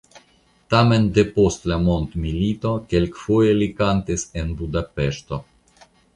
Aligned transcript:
Tamen 0.73 1.03
depost 1.17 1.67
la 1.71 1.77
mondomilito 1.89 2.73
kelkfoje 2.95 3.53
li 3.61 3.69
kantis 3.83 4.27
en 4.43 4.53
Budapeŝto. 4.65 5.43